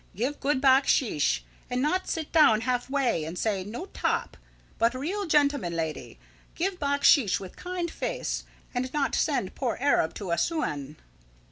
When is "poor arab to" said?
9.53-10.31